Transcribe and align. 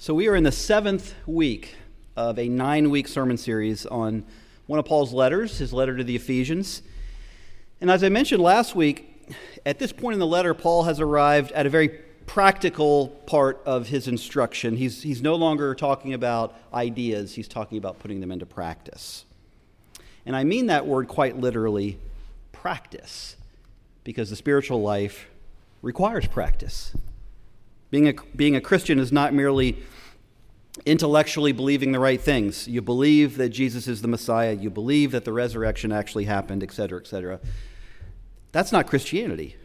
So, 0.00 0.14
we 0.14 0.28
are 0.28 0.36
in 0.36 0.44
the 0.44 0.52
seventh 0.52 1.16
week 1.26 1.74
of 2.14 2.38
a 2.38 2.48
nine 2.48 2.90
week 2.90 3.08
sermon 3.08 3.36
series 3.36 3.84
on 3.84 4.22
one 4.68 4.78
of 4.78 4.84
Paul's 4.84 5.12
letters, 5.12 5.58
his 5.58 5.72
letter 5.72 5.96
to 5.96 6.04
the 6.04 6.14
Ephesians. 6.14 6.82
And 7.80 7.90
as 7.90 8.04
I 8.04 8.08
mentioned 8.08 8.40
last 8.40 8.76
week, 8.76 9.34
at 9.66 9.80
this 9.80 9.92
point 9.92 10.12
in 10.12 10.20
the 10.20 10.26
letter, 10.26 10.54
Paul 10.54 10.84
has 10.84 11.00
arrived 11.00 11.50
at 11.50 11.66
a 11.66 11.68
very 11.68 11.88
practical 12.26 13.08
part 13.26 13.60
of 13.66 13.88
his 13.88 14.06
instruction. 14.06 14.76
He's, 14.76 15.02
he's 15.02 15.20
no 15.20 15.34
longer 15.34 15.74
talking 15.74 16.14
about 16.14 16.54
ideas, 16.72 17.34
he's 17.34 17.48
talking 17.48 17.76
about 17.76 17.98
putting 17.98 18.20
them 18.20 18.30
into 18.30 18.46
practice. 18.46 19.24
And 20.24 20.36
I 20.36 20.44
mean 20.44 20.66
that 20.66 20.86
word 20.86 21.08
quite 21.08 21.36
literally 21.36 21.98
practice, 22.52 23.34
because 24.04 24.30
the 24.30 24.36
spiritual 24.36 24.80
life 24.80 25.26
requires 25.82 26.28
practice. 26.28 26.94
Being 27.90 28.08
a, 28.08 28.14
being 28.36 28.54
a 28.54 28.60
Christian 28.60 28.98
is 28.98 29.10
not 29.12 29.32
merely 29.32 29.82
intellectually 30.84 31.52
believing 31.52 31.92
the 31.92 31.98
right 31.98 32.20
things. 32.20 32.68
You 32.68 32.82
believe 32.82 33.36
that 33.36 33.48
Jesus 33.50 33.88
is 33.88 34.02
the 34.02 34.08
Messiah, 34.08 34.52
you 34.52 34.70
believe 34.70 35.10
that 35.12 35.24
the 35.24 35.32
resurrection 35.32 35.92
actually 35.92 36.24
happened, 36.24 36.62
etc., 36.62 37.00
etc. 37.00 37.40
That's 38.52 38.72
not 38.72 38.86
Christianity. 38.86 39.56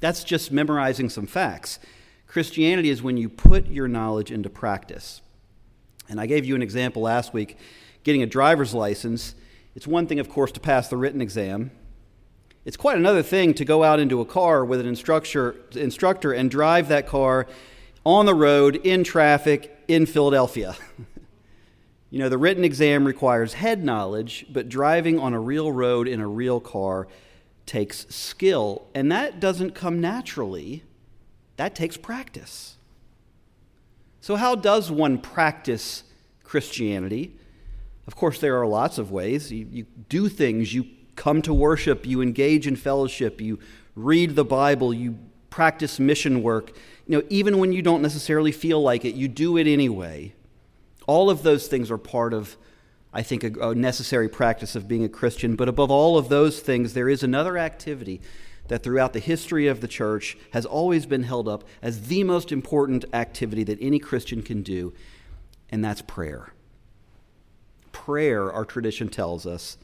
That's 0.00 0.24
just 0.24 0.52
memorizing 0.52 1.08
some 1.08 1.26
facts. 1.26 1.78
Christianity 2.26 2.90
is 2.90 3.02
when 3.02 3.16
you 3.16 3.28
put 3.28 3.68
your 3.68 3.88
knowledge 3.88 4.30
into 4.30 4.50
practice. 4.50 5.22
And 6.08 6.20
I 6.20 6.26
gave 6.26 6.44
you 6.44 6.54
an 6.54 6.62
example 6.62 7.02
last 7.02 7.32
week 7.32 7.56
getting 8.02 8.22
a 8.22 8.26
driver's 8.26 8.74
license. 8.74 9.34
It's 9.74 9.86
one 9.86 10.06
thing, 10.06 10.20
of 10.20 10.28
course, 10.28 10.52
to 10.52 10.60
pass 10.60 10.88
the 10.88 10.96
written 10.96 11.20
exam. 11.20 11.70
It's 12.64 12.76
quite 12.78 12.96
another 12.96 13.22
thing 13.22 13.52
to 13.54 13.64
go 13.64 13.84
out 13.84 14.00
into 14.00 14.20
a 14.20 14.24
car 14.24 14.64
with 14.64 14.80
an 14.80 14.86
instructor, 14.86 15.56
instructor 15.72 16.32
and 16.32 16.50
drive 16.50 16.88
that 16.88 17.06
car 17.06 17.46
on 18.06 18.24
the 18.24 18.34
road 18.34 18.76
in 18.76 19.04
traffic 19.04 19.76
in 19.86 20.06
Philadelphia. 20.06 20.74
you 22.10 22.18
know, 22.18 22.30
the 22.30 22.38
written 22.38 22.64
exam 22.64 23.04
requires 23.04 23.54
head 23.54 23.84
knowledge, 23.84 24.46
but 24.50 24.70
driving 24.70 25.18
on 25.18 25.34
a 25.34 25.40
real 25.40 25.72
road 25.72 26.08
in 26.08 26.20
a 26.20 26.28
real 26.28 26.58
car 26.58 27.06
takes 27.66 28.06
skill. 28.14 28.86
And 28.94 29.12
that 29.12 29.40
doesn't 29.40 29.74
come 29.74 30.00
naturally, 30.00 30.84
that 31.56 31.74
takes 31.74 31.98
practice. 31.98 32.76
So, 34.22 34.36
how 34.36 34.54
does 34.54 34.90
one 34.90 35.18
practice 35.18 36.04
Christianity? 36.44 37.36
Of 38.06 38.16
course, 38.16 38.38
there 38.38 38.58
are 38.58 38.66
lots 38.66 38.96
of 38.96 39.10
ways. 39.10 39.52
You, 39.52 39.66
you 39.70 39.86
do 40.08 40.30
things, 40.30 40.72
you 40.72 40.86
come 41.16 41.42
to 41.42 41.54
worship, 41.54 42.06
you 42.06 42.20
engage 42.20 42.66
in 42.66 42.76
fellowship, 42.76 43.40
you 43.40 43.58
read 43.94 44.34
the 44.34 44.44
Bible, 44.44 44.92
you 44.92 45.18
practice 45.50 46.00
mission 46.00 46.42
work. 46.42 46.72
You 47.06 47.18
know, 47.18 47.24
even 47.30 47.58
when 47.58 47.72
you 47.72 47.82
don't 47.82 48.02
necessarily 48.02 48.52
feel 48.52 48.82
like 48.82 49.04
it, 49.04 49.14
you 49.14 49.28
do 49.28 49.56
it 49.56 49.66
anyway. 49.66 50.34
All 51.06 51.30
of 51.30 51.42
those 51.42 51.68
things 51.68 51.90
are 51.90 51.98
part 51.98 52.32
of, 52.34 52.56
I 53.12 53.22
think, 53.22 53.44
a, 53.44 53.74
necessary 53.74 54.28
practice 54.28 54.74
of 54.74 54.88
being 54.88 55.04
a 55.04 55.08
Christian. 55.08 55.54
But 55.54 55.68
above 55.68 55.90
all 55.90 56.18
of 56.18 56.28
those 56.28 56.60
things, 56.60 56.94
there 56.94 57.08
is 57.08 57.22
another 57.22 57.56
activity 57.56 58.20
that 58.68 58.82
throughout 58.82 59.12
the 59.12 59.20
history 59.20 59.66
of 59.66 59.80
the 59.80 59.88
church 59.88 60.36
has 60.52 60.64
always 60.64 61.06
been 61.06 61.22
held 61.22 61.46
up 61.46 61.64
as 61.82 62.08
the 62.08 62.24
most 62.24 62.50
important 62.50 63.04
activity 63.12 63.62
that 63.64 63.78
any 63.80 63.98
Christian 63.98 64.42
can 64.42 64.62
do, 64.62 64.92
and 65.70 65.84
that's 65.84 66.02
prayer. 66.02 66.52
Prayer, 67.92 68.50
our 68.50 68.64
tradition 68.64 69.08
tells 69.08 69.46
us, 69.46 69.76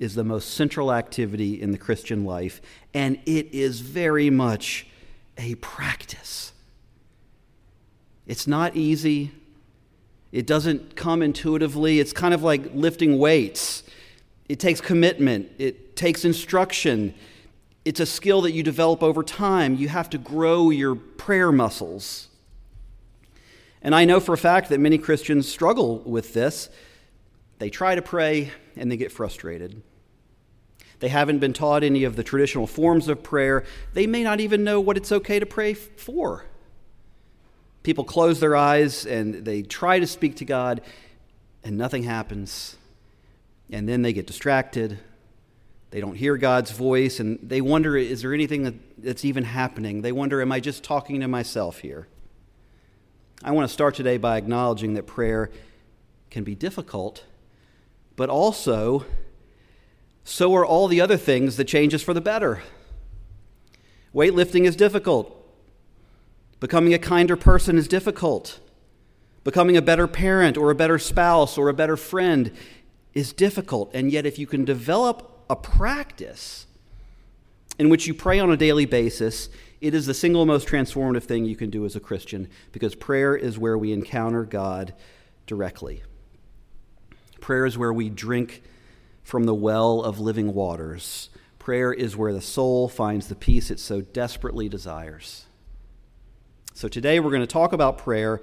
is 0.00 0.14
the 0.14 0.24
most 0.24 0.54
central 0.54 0.92
activity 0.92 1.60
in 1.60 1.70
the 1.70 1.78
Christian 1.78 2.24
life, 2.24 2.60
and 2.94 3.20
it 3.26 3.54
is 3.54 3.80
very 3.80 4.30
much 4.30 4.86
a 5.38 5.54
practice. 5.56 6.52
It's 8.26 8.46
not 8.46 8.74
easy. 8.74 9.30
It 10.32 10.46
doesn't 10.46 10.96
come 10.96 11.22
intuitively. 11.22 12.00
It's 12.00 12.12
kind 12.12 12.32
of 12.32 12.42
like 12.42 12.74
lifting 12.74 13.18
weights. 13.18 13.82
It 14.48 14.58
takes 14.58 14.80
commitment, 14.80 15.50
it 15.58 15.94
takes 15.96 16.24
instruction. 16.24 17.14
It's 17.84 18.00
a 18.00 18.06
skill 18.06 18.42
that 18.42 18.52
you 18.52 18.62
develop 18.62 19.02
over 19.02 19.22
time. 19.22 19.74
You 19.76 19.88
have 19.88 20.10
to 20.10 20.18
grow 20.18 20.68
your 20.68 20.94
prayer 20.94 21.50
muscles. 21.50 22.28
And 23.80 23.94
I 23.94 24.04
know 24.04 24.20
for 24.20 24.34
a 24.34 24.38
fact 24.38 24.68
that 24.68 24.80
many 24.80 24.98
Christians 24.98 25.50
struggle 25.50 26.00
with 26.00 26.34
this. 26.34 26.68
They 27.58 27.70
try 27.70 27.94
to 27.94 28.02
pray 28.02 28.50
and 28.76 28.92
they 28.92 28.98
get 28.98 29.10
frustrated. 29.10 29.82
They 31.00 31.08
haven't 31.08 31.38
been 31.38 31.54
taught 31.54 31.82
any 31.82 32.04
of 32.04 32.16
the 32.16 32.22
traditional 32.22 32.66
forms 32.66 33.08
of 33.08 33.22
prayer. 33.22 33.64
They 33.94 34.06
may 34.06 34.22
not 34.22 34.38
even 34.38 34.62
know 34.62 34.80
what 34.80 34.96
it's 34.96 35.10
okay 35.10 35.38
to 35.38 35.46
pray 35.46 35.74
for. 35.74 36.44
People 37.82 38.04
close 38.04 38.38
their 38.38 38.54
eyes 38.54 39.06
and 39.06 39.46
they 39.46 39.62
try 39.62 39.98
to 39.98 40.06
speak 40.06 40.36
to 40.36 40.44
God, 40.44 40.82
and 41.64 41.78
nothing 41.78 42.02
happens. 42.02 42.76
And 43.70 43.88
then 43.88 44.02
they 44.02 44.12
get 44.12 44.26
distracted. 44.26 44.98
They 45.90 46.00
don't 46.00 46.14
hear 46.14 46.36
God's 46.36 46.70
voice, 46.70 47.18
and 47.18 47.38
they 47.42 47.60
wonder 47.60 47.96
is 47.96 48.22
there 48.22 48.34
anything 48.34 48.80
that's 48.98 49.24
even 49.24 49.44
happening? 49.44 50.02
They 50.02 50.12
wonder, 50.12 50.40
am 50.40 50.52
I 50.52 50.60
just 50.60 50.84
talking 50.84 51.20
to 51.20 51.28
myself 51.28 51.78
here? 51.78 52.06
I 53.42 53.52
want 53.52 53.66
to 53.66 53.72
start 53.72 53.94
today 53.94 54.18
by 54.18 54.36
acknowledging 54.36 54.94
that 54.94 55.06
prayer 55.06 55.50
can 56.30 56.44
be 56.44 56.54
difficult, 56.54 57.24
but 58.14 58.28
also 58.28 59.06
so 60.24 60.54
are 60.54 60.64
all 60.64 60.88
the 60.88 61.00
other 61.00 61.16
things 61.16 61.56
that 61.56 61.64
change 61.64 61.94
us 61.94 62.02
for 62.02 62.14
the 62.14 62.20
better. 62.20 62.62
Weightlifting 64.14 64.64
is 64.64 64.76
difficult. 64.76 65.36
Becoming 66.58 66.92
a 66.92 66.98
kinder 66.98 67.36
person 67.36 67.78
is 67.78 67.88
difficult. 67.88 68.60
Becoming 69.44 69.76
a 69.76 69.82
better 69.82 70.06
parent 70.06 70.56
or 70.56 70.70
a 70.70 70.74
better 70.74 70.98
spouse 70.98 71.56
or 71.56 71.68
a 71.68 71.74
better 71.74 71.96
friend 71.96 72.52
is 73.14 73.32
difficult. 73.32 73.90
And 73.94 74.12
yet, 74.12 74.26
if 74.26 74.38
you 74.38 74.46
can 74.46 74.64
develop 74.64 75.44
a 75.48 75.56
practice 75.56 76.66
in 77.78 77.88
which 77.88 78.06
you 78.06 78.12
pray 78.12 78.38
on 78.38 78.50
a 78.50 78.56
daily 78.56 78.84
basis, 78.84 79.48
it 79.80 79.94
is 79.94 80.04
the 80.04 80.14
single 80.14 80.44
most 80.44 80.68
transformative 80.68 81.22
thing 81.22 81.46
you 81.46 81.56
can 81.56 81.70
do 81.70 81.86
as 81.86 81.96
a 81.96 82.00
Christian 82.00 82.48
because 82.72 82.94
prayer 82.94 83.34
is 83.34 83.58
where 83.58 83.78
we 83.78 83.92
encounter 83.92 84.44
God 84.44 84.92
directly. 85.46 86.02
Prayer 87.40 87.64
is 87.64 87.78
where 87.78 87.92
we 87.92 88.10
drink 88.10 88.62
from 89.22 89.44
the 89.44 89.54
well 89.54 90.02
of 90.02 90.18
living 90.18 90.54
waters. 90.54 91.30
Prayer 91.58 91.92
is 91.92 92.16
where 92.16 92.32
the 92.32 92.40
soul 92.40 92.88
finds 92.88 93.28
the 93.28 93.34
peace 93.34 93.70
it 93.70 93.78
so 93.78 94.00
desperately 94.00 94.68
desires. 94.68 95.46
So 96.74 96.88
today 96.88 97.20
we're 97.20 97.30
going 97.30 97.42
to 97.42 97.46
talk 97.46 97.72
about 97.72 97.98
prayer 97.98 98.40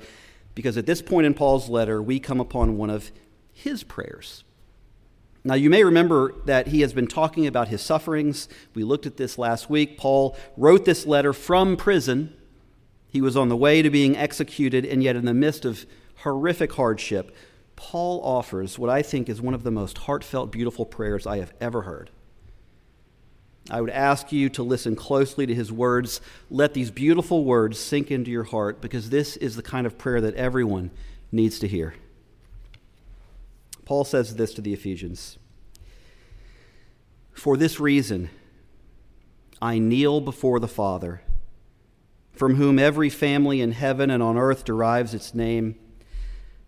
because 0.54 0.78
at 0.78 0.86
this 0.86 1.02
point 1.02 1.26
in 1.26 1.34
Paul's 1.34 1.70
letter, 1.70 2.02
we 2.02 2.20
come 2.20 2.40
upon 2.40 2.78
one 2.78 2.90
of 2.90 3.12
his 3.52 3.84
prayers. 3.84 4.44
Now, 5.44 5.54
you 5.54 5.70
may 5.70 5.84
remember 5.84 6.34
that 6.46 6.68
he 6.68 6.82
has 6.82 6.94
been 6.94 7.08
talking 7.08 7.48
about 7.48 7.70
his 7.70 7.82
sufferings. 7.82 8.50
We 8.76 8.84
looked 8.84 9.06
at 9.06 9.18
this 9.18 9.38
last 9.38 9.70
week. 9.70 9.98
Paul 9.98 10.36
wrote 10.58 10.84
this 10.84 11.06
letter 11.06 11.32
from 11.32 11.78
prison. 11.78 12.36
He 13.08 13.22
was 13.22 13.38
on 13.38 13.48
the 13.48 13.56
way 13.56 13.82
to 13.82 13.90
being 13.90 14.18
executed, 14.18 14.86
and 14.86 15.02
yet 15.02 15.16
in 15.16 15.26
the 15.26 15.34
midst 15.34 15.64
of 15.64 15.86
horrific 16.18 16.74
hardship, 16.74 17.36
Paul 17.78 18.20
offers 18.24 18.78
what 18.78 18.90
I 18.90 19.02
think 19.02 19.30
is 19.30 19.40
one 19.40 19.54
of 19.54 19.64
the 19.64 19.72
most 19.72 20.00
heartfelt, 20.00 20.52
beautiful 20.52 20.86
prayers 20.86 21.26
I 21.26 21.38
have 21.38 21.54
ever 21.62 21.84
heard. 21.84 22.10
I 23.70 23.82
would 23.82 23.92
ask 23.92 24.32
you 24.32 24.50
to 24.50 24.64
listen 24.64 24.96
closely 24.96 25.46
to 25.46 25.54
his 25.54 25.72
words. 25.72 26.20
Let 26.50 26.74
these 26.74 26.90
beautiful 26.90 27.46
words 27.46 27.78
sink 27.80 28.12
into 28.12 28.32
your 28.32 28.46
heart 28.46 28.82
because 28.82 29.10
this 29.10 29.38
is 29.38 29.56
the 29.56 29.62
kind 29.62 29.86
of 29.86 29.98
prayer 29.98 30.20
that 30.22 30.36
everyone 30.36 30.90
needs 31.32 31.60
to 31.60 31.68
hear. 31.68 31.94
Paul 33.86 34.04
says 34.04 34.36
this 34.36 34.54
to 34.56 34.62
the 34.62 34.74
Ephesians 34.74 35.38
For 37.32 37.58
this 37.58 37.80
reason, 37.80 38.30
I 39.62 39.78
kneel 39.78 40.20
before 40.20 40.60
the 40.60 40.68
Father, 40.68 41.22
from 42.34 42.56
whom 42.56 42.80
every 42.80 43.10
family 43.10 43.62
in 43.62 43.72
heaven 43.72 44.10
and 44.10 44.24
on 44.24 44.38
earth 44.38 44.66
derives 44.66 45.14
its 45.14 45.36
name. 45.36 45.76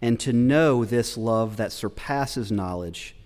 and 0.00 0.18
to 0.20 0.32
know 0.32 0.84
this 0.84 1.16
love 1.16 1.56
that 1.56 1.72
surpasses 1.72 2.52
knowledge, 2.52 3.16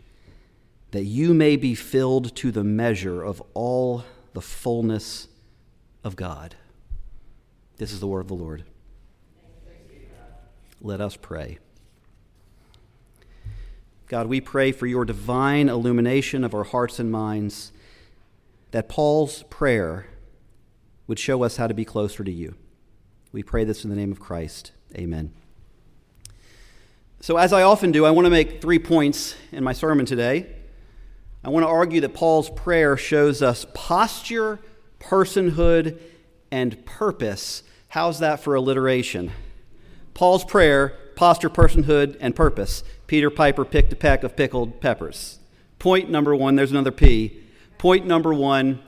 that 0.90 1.04
you 1.04 1.34
may 1.34 1.56
be 1.56 1.74
filled 1.74 2.34
to 2.36 2.50
the 2.50 2.64
measure 2.64 3.22
of 3.22 3.42
all 3.54 4.04
the 4.32 4.40
fullness 4.40 5.28
of 6.04 6.16
God. 6.16 6.56
This 7.76 7.92
is 7.92 8.00
the 8.00 8.06
word 8.06 8.20
of 8.20 8.28
the 8.28 8.34
Lord. 8.34 8.64
Let 10.80 11.00
us 11.00 11.16
pray. 11.16 11.58
God, 14.08 14.26
we 14.26 14.40
pray 14.40 14.72
for 14.72 14.86
your 14.86 15.04
divine 15.04 15.69
illumination 15.69 16.44
of 16.44 16.54
our 16.54 16.64
hearts 16.64 16.98
and 16.98 17.10
minds, 17.10 17.72
that 18.72 18.88
Paul's 18.88 19.42
prayer 19.44 20.06
would 21.06 21.19
show 21.19 21.42
us 21.42 21.56
how 21.56 21.66
to 21.66 21.74
be 21.74 21.84
closer 21.84 22.24
to 22.24 22.32
you. 22.32 22.54
We 23.32 23.42
pray 23.42 23.64
this 23.64 23.84
in 23.84 23.90
the 23.90 23.96
name 23.96 24.12
of 24.12 24.20
Christ. 24.20 24.72
Amen. 24.94 25.32
So, 27.22 27.36
as 27.36 27.52
I 27.52 27.62
often 27.62 27.92
do, 27.92 28.04
I 28.04 28.10
want 28.10 28.26
to 28.26 28.30
make 28.30 28.60
three 28.60 28.80
points 28.80 29.36
in 29.52 29.62
my 29.62 29.74
sermon 29.74 30.06
today. 30.06 30.44
I 31.44 31.50
want 31.50 31.62
to 31.62 31.69
argue 31.69 32.00
that 32.00 32.14
Paul's 32.14 32.50
prayer 32.50 32.96
shows 32.96 33.42
us 33.42 33.64
posture, 33.74 34.58
personhood, 34.98 36.00
and 36.50 36.84
purpose. 36.84 37.62
How's 37.86 38.19
that 38.19 38.40
for 38.40 38.56
alliteration? 38.56 39.30
Paul's 40.14 40.44
prayer, 40.44 40.98
posture, 41.14 41.48
personhood, 41.48 42.16
and 42.19 42.34
purpose. 42.34 42.82
Peter 43.06 43.30
Piper 43.30 43.64
picked 43.64 43.92
a 43.92 43.96
peck 43.96 44.24
of 44.24 44.34
pickled 44.34 44.80
peppers. 44.80 45.38
Point 45.78 46.10
number 46.10 46.34
one, 46.34 46.56
there's 46.56 46.72
another 46.72 46.90
P. 46.90 47.40
Point 47.78 48.04
number 48.04 48.34
one, 48.34 48.82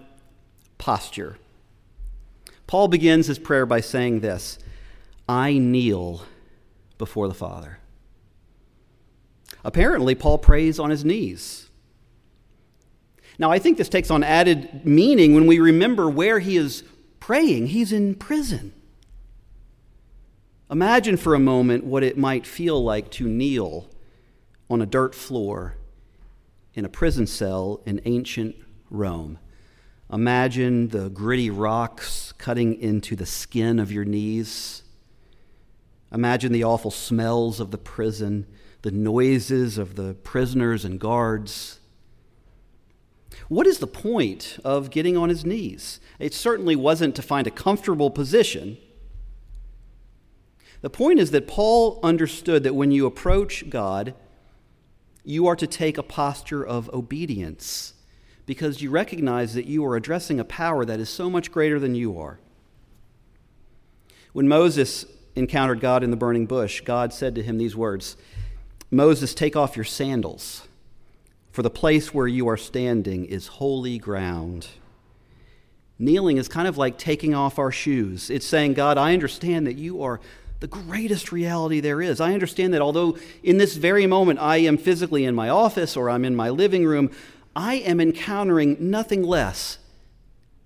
posture. 0.76 1.38
Paul 2.66 2.88
begins 2.88 3.28
his 3.28 3.38
prayer 3.38 3.64
by 3.64 3.78
saying 3.78 4.20
this 4.20 4.58
I 5.28 5.56
kneel 5.56 6.22
before 6.98 7.28
the 7.28 7.34
Father. 7.34 7.78
Apparently, 9.64 10.14
Paul 10.14 10.38
prays 10.38 10.78
on 10.78 10.90
his 10.90 11.05
knees. 11.05 11.70
Now, 13.38 13.50
I 13.50 13.58
think 13.58 13.78
this 13.78 13.88
takes 13.88 14.11
on 14.11 14.22
added 14.22 14.84
meaning 14.84 15.34
when 15.34 15.46
we 15.46 15.58
remember 15.58 16.08
where 16.08 16.38
he 16.38 16.56
is 16.56 16.84
praying. 17.19 17.69
He's 17.69 17.93
in 17.93 18.14
prison. 18.14 18.72
Imagine 20.70 21.16
for 21.16 21.34
a 21.34 21.40
moment 21.40 21.84
what 21.84 22.02
it 22.02 22.16
might 22.19 22.46
feel 22.46 22.82
like 22.82 23.11
to 23.12 23.26
kneel 23.26 23.88
on 24.70 24.81
a 24.81 24.87
dirt 24.87 25.14
floor 25.14 25.76
in 26.75 26.84
a 26.84 26.88
prison 26.88 27.26
cell 27.26 27.81
in 27.87 28.00
ancient 28.05 28.56
Rome. 28.90 29.38
Imagine 30.12 30.88
the 30.88 31.08
gritty 31.08 31.50
rocks 31.50 32.32
cutting 32.38 32.81
into 32.81 33.17
the 33.17 33.26
skin 33.26 33.78
of 33.78 33.90
your 33.90 34.05
knees. 34.05 34.82
Imagine 36.12 36.52
the 36.52 36.64
awful 36.64 36.90
smells 36.90 37.58
of 37.58 37.70
the 37.70 37.78
prison, 37.78 38.46
the 38.84 38.90
noises 38.90 39.78
of 39.78 39.94
the 39.94 40.12
prisoners 40.12 40.84
and 40.84 41.00
guards. 41.00 41.81
What 43.48 43.66
is 43.66 43.78
the 43.78 43.86
point 43.86 44.58
of 44.62 44.90
getting 44.90 45.16
on 45.16 45.31
his 45.31 45.42
knees? 45.42 46.00
It 46.19 46.34
certainly 46.34 46.76
wasn't 46.76 47.16
to 47.16 47.22
find 47.22 47.46
a 47.46 47.50
comfortable 47.50 48.10
position. 48.10 48.76
The 50.82 50.90
point 50.90 51.19
is 51.19 51.31
that 51.31 51.48
Paul 51.48 51.98
understood 52.02 52.62
that 52.64 52.75
when 52.75 52.90
you 52.90 53.06
approach 53.06 53.70
God, 53.70 54.12
you 55.25 55.46
are 55.46 55.56
to 55.56 55.66
take 55.66 55.96
a 55.96 56.02
posture 56.02 56.62
of 56.62 56.92
obedience 56.92 57.94
because 58.44 58.82
you 58.82 58.90
recognize 58.90 59.54
that 59.54 59.64
you 59.64 59.82
are 59.86 59.96
addressing 59.96 60.38
a 60.38 60.44
power 60.44 60.84
that 60.84 61.00
is 61.00 61.08
so 61.08 61.31
much 61.31 61.50
greater 61.50 61.81
than 61.81 61.94
you 61.94 62.19
are. 62.19 62.38
When 64.34 64.46
Moses 64.46 65.06
encountered 65.34 65.81
God 65.81 66.04
in 66.04 66.10
the 66.10 66.19
burning 66.19 66.44
bush, 66.44 66.82
God 66.82 67.14
said 67.14 67.34
to 67.36 67.42
him 67.42 67.56
these 67.56 67.75
words 67.75 68.19
Moses, 68.90 69.34
take 69.34 69.56
off 69.56 69.76
your 69.76 69.84
sandals, 69.84 70.66
for 71.50 71.62
the 71.62 71.70
place 71.70 72.12
where 72.12 72.26
you 72.26 72.48
are 72.48 72.56
standing 72.56 73.25
is 73.25 73.46
holy 73.46 73.98
ground. 73.98 74.69
Kneeling 75.98 76.36
is 76.36 76.48
kind 76.48 76.66
of 76.66 76.76
like 76.76 76.98
taking 76.98 77.34
off 77.34 77.58
our 77.58 77.70
shoes. 77.70 78.31
It's 78.31 78.46
saying, 78.46 78.75
God, 78.75 78.98
I 78.98 79.12
understand 79.12 79.66
that 79.66 79.76
you 79.76 80.02
are 80.02 80.20
the 80.60 80.66
greatest 80.66 81.31
reality 81.31 81.81
there 81.81 82.00
is. 82.00 82.20
I 82.20 82.32
understand 82.32 82.75
that 82.75 82.81
although 82.81 83.19
in 83.42 83.58
this 83.58 83.76
very 83.76 84.06
moment 84.06 84.38
I 84.40 84.58
am 84.58 84.76
physically 84.76 85.25
in 85.25 85.34
my 85.34 85.48
office 85.48 85.96
or 85.96 86.08
I'm 86.08 86.25
in 86.25 86.34
my 86.34 86.50
living 86.50 86.84
room, 86.84 87.10
I 87.54 87.75
am 87.76 88.00
encountering 88.00 88.76
nothing 88.81 89.22
less 89.22 89.78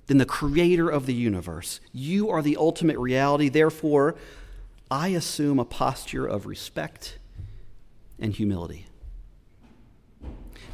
than 0.06 0.18
the 0.18 0.24
creator 0.24 0.88
of 0.88 1.06
the 1.06 1.14
universe. 1.14 1.80
You 1.92 2.30
are 2.30 2.42
the 2.42 2.56
ultimate 2.56 2.98
reality. 2.98 3.48
Therefore, 3.48 4.14
I 4.90 5.08
assume 5.08 5.58
a 5.58 5.64
posture 5.64 6.26
of 6.26 6.46
respect 6.46 7.18
and 8.18 8.32
humility. 8.32 8.86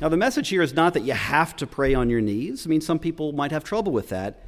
Now, 0.00 0.08
the 0.08 0.16
message 0.16 0.48
here 0.48 0.62
is 0.62 0.74
not 0.74 0.94
that 0.94 1.04
you 1.04 1.12
have 1.12 1.54
to 1.56 1.66
pray 1.66 1.94
on 1.94 2.10
your 2.10 2.20
knees. 2.20 2.66
I 2.66 2.70
mean, 2.70 2.80
some 2.80 2.98
people 2.98 3.32
might 3.32 3.52
have 3.52 3.64
trouble 3.64 3.92
with 3.92 4.08
that. 4.08 4.40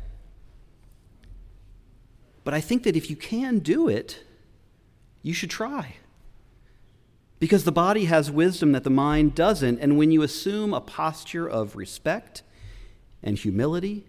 But 2.44 2.54
I 2.54 2.60
think 2.60 2.82
that 2.82 2.96
if 2.96 3.10
you 3.10 3.16
can 3.16 3.60
do 3.60 3.88
it, 3.88 4.24
you 5.22 5.32
should 5.32 5.50
try. 5.50 5.96
Because 7.38 7.64
the 7.64 7.72
body 7.72 8.06
has 8.06 8.30
wisdom 8.30 8.72
that 8.72 8.84
the 8.84 8.90
mind 8.90 9.34
doesn't, 9.34 9.78
and 9.80 9.98
when 9.98 10.10
you 10.10 10.22
assume 10.22 10.72
a 10.72 10.80
posture 10.80 11.48
of 11.48 11.76
respect 11.76 12.42
and 13.22 13.36
humility, 13.36 14.04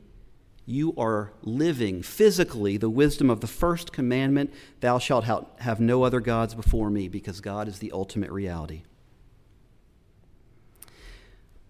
you 0.68 0.94
are 0.98 1.32
living 1.42 2.04
physically 2.04 2.78
the 2.78 2.90
wisdom 2.90 3.32
of 3.32 3.42
the 3.42 3.48
first 3.48 3.92
commandment 3.92 4.54
Thou 4.82 5.00
shalt 5.00 5.26
have 5.60 5.80
no 5.80 6.04
other 6.04 6.20
gods 6.20 6.54
before 6.54 6.92
me, 6.92 7.08
because 7.08 7.42
God 7.42 7.68
is 7.68 7.80
the 7.80 7.92
ultimate 7.92 8.30
reality. 8.30 8.84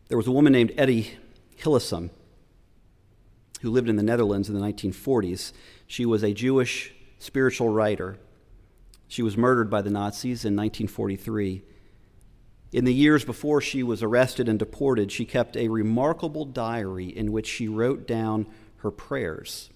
There 0.10 0.18
was 0.18 0.28
a 0.28 0.32
woman 0.32 0.52
named 0.52 0.74
Etty 0.78 1.18
Hillesum 1.62 2.10
who 3.62 3.72
lived 3.72 3.88
in 3.88 3.96
the 3.96 4.04
Netherlands 4.04 4.50
in 4.50 4.56
the 4.56 4.62
1940s. 4.62 5.54
She 5.88 6.06
was 6.06 6.24
a 6.24 6.34
Jewish 6.34 6.94
spiritual 7.20 7.70
writer 7.70 8.18
she 9.08 9.22
was 9.22 9.38
murdered 9.38 9.70
by 9.70 9.82
the 9.82 9.90
Nazis 9.90 10.44
in 10.44 10.56
1943. 10.56 11.64
In 12.74 12.86
the 12.86 12.94
years 12.94 13.24
before 13.24 13.62
she 13.62 13.82
was 13.82 14.04
arrested 14.04 14.50
and 14.50 14.60
deported, 14.60 15.12
she 15.12 15.24
kept 15.24 15.56
a 15.56 15.70
remarkable 15.70 16.44
diary 16.44 17.06
in 17.08 17.32
which 17.32 17.48
she 17.48 17.70
wrote 17.70 18.06
down 18.06 18.46
her 18.78 18.92
prayers. 18.92 19.70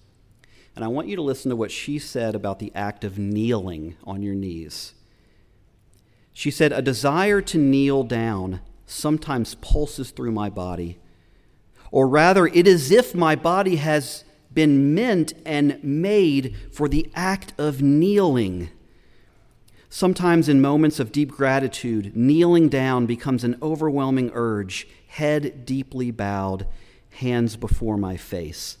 And 0.74 0.84
I 0.84 0.88
want 0.88 1.08
you 1.08 1.16
to 1.16 1.22
listen 1.22 1.50
to 1.50 1.56
what 1.56 1.70
she 1.70 1.98
said 1.98 2.34
about 2.34 2.58
the 2.58 2.72
act 2.74 3.04
of 3.04 3.18
kneeling 3.18 3.96
on 4.04 4.22
your 4.22 4.34
knees. 4.34 4.94
She 6.32 6.50
said, 6.50 6.72
A 6.72 6.80
desire 6.80 7.42
to 7.42 7.58
kneel 7.58 8.04
down 8.04 8.60
sometimes 8.86 9.54
pulses 9.56 10.10
through 10.10 10.32
my 10.32 10.48
body. 10.48 10.98
Or 11.90 12.08
rather, 12.08 12.46
it 12.46 12.66
is 12.66 12.86
as 12.86 12.90
if 12.90 13.14
my 13.14 13.36
body 13.36 13.76
has 13.76 14.24
been 14.52 14.94
meant 14.94 15.34
and 15.44 15.82
made 15.82 16.56
for 16.72 16.88
the 16.88 17.10
act 17.14 17.52
of 17.58 17.82
kneeling. 17.82 18.70
Sometimes, 19.90 20.48
in 20.48 20.60
moments 20.62 20.98
of 20.98 21.12
deep 21.12 21.30
gratitude, 21.30 22.16
kneeling 22.16 22.70
down 22.70 23.04
becomes 23.04 23.44
an 23.44 23.58
overwhelming 23.60 24.30
urge, 24.32 24.88
head 25.08 25.66
deeply 25.66 26.10
bowed, 26.10 26.66
hands 27.10 27.56
before 27.56 27.98
my 27.98 28.16
face. 28.16 28.78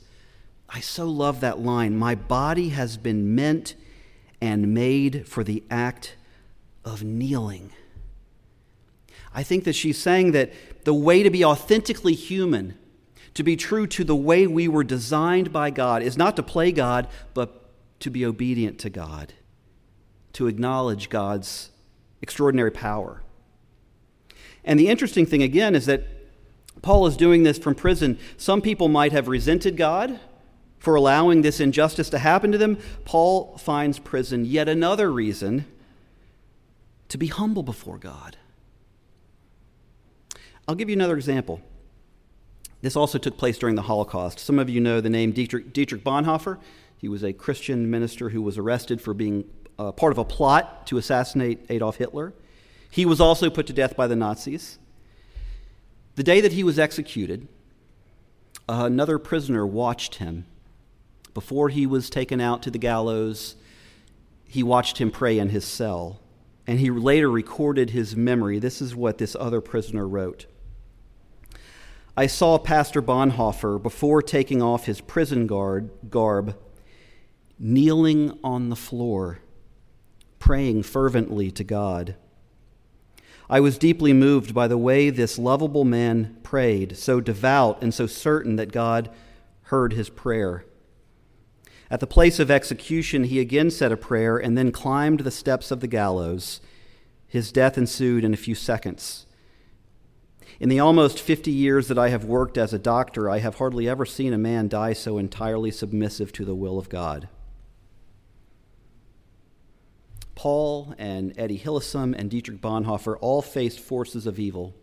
I 0.72 0.80
so 0.80 1.06
love 1.06 1.40
that 1.40 1.60
line. 1.60 1.96
My 1.96 2.14
body 2.14 2.70
has 2.70 2.96
been 2.96 3.34
meant 3.34 3.74
and 4.40 4.72
made 4.72 5.28
for 5.28 5.44
the 5.44 5.62
act 5.70 6.16
of 6.84 7.04
kneeling. 7.04 7.72
I 9.34 9.42
think 9.42 9.64
that 9.64 9.74
she's 9.74 9.98
saying 9.98 10.32
that 10.32 10.52
the 10.84 10.94
way 10.94 11.22
to 11.22 11.30
be 11.30 11.44
authentically 11.44 12.14
human, 12.14 12.78
to 13.34 13.42
be 13.42 13.56
true 13.56 13.86
to 13.88 14.04
the 14.04 14.16
way 14.16 14.46
we 14.46 14.68
were 14.68 14.84
designed 14.84 15.52
by 15.52 15.70
God, 15.70 16.02
is 16.02 16.16
not 16.16 16.36
to 16.36 16.42
play 16.42 16.72
God, 16.72 17.08
but 17.34 17.70
to 18.00 18.10
be 18.10 18.24
obedient 18.24 18.78
to 18.80 18.90
God 18.90 19.34
to 20.34 20.46
acknowledge 20.46 21.08
God's 21.08 21.70
extraordinary 22.20 22.70
power. 22.70 23.22
And 24.64 24.78
the 24.78 24.88
interesting 24.88 25.26
thing, 25.26 25.42
again, 25.42 25.74
is 25.74 25.86
that 25.86 26.04
Paul 26.80 27.06
is 27.06 27.16
doing 27.16 27.42
this 27.42 27.58
from 27.58 27.74
prison. 27.74 28.18
Some 28.36 28.60
people 28.60 28.88
might 28.88 29.12
have 29.12 29.28
resented 29.28 29.76
God 29.76 30.18
for 30.82 30.96
allowing 30.96 31.42
this 31.42 31.60
injustice 31.60 32.10
to 32.10 32.18
happen 32.18 32.50
to 32.50 32.58
them. 32.58 32.76
Paul 33.04 33.56
finds 33.56 34.00
prison 34.00 34.44
yet 34.44 34.68
another 34.68 35.12
reason 35.12 35.64
to 37.08 37.16
be 37.16 37.28
humble 37.28 37.62
before 37.62 37.98
God. 37.98 38.36
I'll 40.66 40.74
give 40.74 40.88
you 40.88 40.96
another 40.96 41.14
example. 41.14 41.60
This 42.80 42.96
also 42.96 43.16
took 43.16 43.38
place 43.38 43.58
during 43.58 43.76
the 43.76 43.82
Holocaust. 43.82 44.40
Some 44.40 44.58
of 44.58 44.68
you 44.68 44.80
know 44.80 45.00
the 45.00 45.08
name 45.08 45.30
Dietrich, 45.30 45.72
Dietrich 45.72 46.02
Bonhoeffer. 46.02 46.58
He 46.98 47.08
was 47.08 47.22
a 47.22 47.32
Christian 47.32 47.88
minister 47.88 48.30
who 48.30 48.42
was 48.42 48.58
arrested 48.58 49.00
for 49.00 49.14
being 49.14 49.44
uh, 49.78 49.92
part 49.92 50.10
of 50.10 50.18
a 50.18 50.24
plot 50.24 50.88
to 50.88 50.98
assassinate 50.98 51.64
Adolf 51.68 51.98
Hitler. 51.98 52.34
He 52.90 53.06
was 53.06 53.20
also 53.20 53.50
put 53.50 53.68
to 53.68 53.72
death 53.72 53.94
by 53.94 54.08
the 54.08 54.16
Nazis. 54.16 54.80
The 56.16 56.24
day 56.24 56.40
that 56.40 56.54
he 56.54 56.64
was 56.64 56.76
executed, 56.76 57.46
another 58.68 59.20
prisoner 59.20 59.64
watched 59.64 60.16
him. 60.16 60.46
Before 61.34 61.68
he 61.68 61.86
was 61.86 62.10
taken 62.10 62.40
out 62.40 62.62
to 62.62 62.70
the 62.70 62.78
gallows, 62.78 63.56
he 64.44 64.62
watched 64.62 64.98
him 64.98 65.10
pray 65.10 65.38
in 65.38 65.48
his 65.48 65.64
cell. 65.64 66.20
And 66.66 66.78
he 66.78 66.90
later 66.90 67.30
recorded 67.30 67.90
his 67.90 68.14
memory. 68.14 68.58
This 68.58 68.80
is 68.80 68.94
what 68.94 69.18
this 69.18 69.36
other 69.38 69.60
prisoner 69.60 70.06
wrote. 70.06 70.46
I 72.16 72.26
saw 72.26 72.58
Pastor 72.58 73.02
Bonhoeffer 73.02 73.82
before 73.82 74.22
taking 74.22 74.62
off 74.62 74.86
his 74.86 75.00
prison 75.00 75.46
guard 75.46 75.90
garb, 76.10 76.56
kneeling 77.58 78.38
on 78.44 78.68
the 78.68 78.76
floor 78.76 79.38
praying 80.42 80.82
fervently 80.82 81.52
to 81.52 81.62
God. 81.62 82.16
I 83.48 83.60
was 83.60 83.78
deeply 83.78 84.12
moved 84.12 84.52
by 84.52 84.66
the 84.66 84.76
way 84.76 85.08
this 85.08 85.38
lovable 85.38 85.84
man 85.84 86.36
prayed, 86.42 86.96
so 86.98 87.20
devout 87.20 87.80
and 87.80 87.94
so 87.94 88.08
certain 88.08 88.56
that 88.56 88.72
God 88.72 89.08
heard 89.66 89.92
his 89.92 90.08
prayer. 90.08 90.64
At 91.92 92.00
the 92.00 92.06
place 92.06 92.38
of 92.38 92.50
execution, 92.50 93.24
he 93.24 93.38
again 93.38 93.70
said 93.70 93.92
a 93.92 93.98
prayer 93.98 94.38
and 94.38 94.56
then 94.56 94.72
climbed 94.72 95.20
the 95.20 95.30
steps 95.30 95.70
of 95.70 95.80
the 95.80 95.86
gallows. 95.86 96.62
His 97.28 97.52
death 97.52 97.76
ensued 97.76 98.24
in 98.24 98.32
a 98.32 98.38
few 98.38 98.54
seconds. 98.54 99.26
In 100.58 100.70
the 100.70 100.80
almost 100.80 101.20
50 101.20 101.50
years 101.50 101.88
that 101.88 101.98
I 101.98 102.08
have 102.08 102.24
worked 102.24 102.56
as 102.56 102.72
a 102.72 102.78
doctor, 102.78 103.28
I 103.28 103.40
have 103.40 103.56
hardly 103.56 103.90
ever 103.90 104.06
seen 104.06 104.32
a 104.32 104.38
man 104.38 104.68
die 104.68 104.94
so 104.94 105.18
entirely 105.18 105.70
submissive 105.70 106.32
to 106.32 106.46
the 106.46 106.54
will 106.54 106.78
of 106.78 106.88
God. 106.88 107.28
Paul 110.34 110.94
and 110.96 111.34
Etty 111.36 111.58
Hillesum 111.58 112.14
and 112.18 112.30
Dietrich 112.30 112.62
Bonhoeffer 112.62 113.18
all 113.20 113.42
faced 113.42 113.80
forces 113.80 114.26
of 114.26 114.38
evil, 114.38 114.74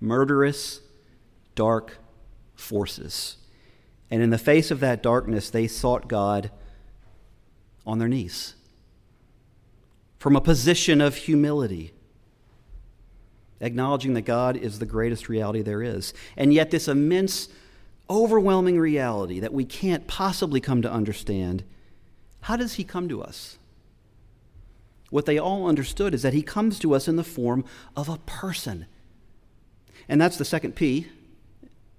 murderous, 0.00 0.80
dark 1.54 1.98
forces. 2.56 3.36
And 4.10 4.22
in 4.22 4.30
the 4.30 4.38
face 4.38 4.70
of 4.70 4.80
that 4.80 5.02
darkness, 5.02 5.50
they 5.50 5.66
sought 5.66 6.08
God 6.08 6.50
on 7.84 7.98
their 7.98 8.08
knees 8.08 8.54
from 10.18 10.34
a 10.36 10.40
position 10.40 11.00
of 11.00 11.14
humility, 11.14 11.92
acknowledging 13.60 14.14
that 14.14 14.22
God 14.22 14.56
is 14.56 14.78
the 14.78 14.86
greatest 14.86 15.28
reality 15.28 15.62
there 15.62 15.82
is. 15.82 16.14
And 16.36 16.52
yet, 16.52 16.70
this 16.70 16.88
immense, 16.88 17.48
overwhelming 18.08 18.78
reality 18.78 19.40
that 19.40 19.52
we 19.52 19.64
can't 19.64 20.06
possibly 20.06 20.60
come 20.60 20.82
to 20.82 20.90
understand 20.90 21.64
how 22.42 22.56
does 22.56 22.74
He 22.74 22.84
come 22.84 23.08
to 23.08 23.22
us? 23.22 23.58
What 25.10 25.26
they 25.26 25.38
all 25.38 25.68
understood 25.68 26.14
is 26.14 26.22
that 26.22 26.32
He 26.32 26.42
comes 26.42 26.78
to 26.80 26.94
us 26.94 27.08
in 27.08 27.16
the 27.16 27.24
form 27.24 27.64
of 27.96 28.08
a 28.08 28.18
person. 28.18 28.86
And 30.08 30.20
that's 30.20 30.36
the 30.36 30.44
second 30.44 30.76
P, 30.76 31.08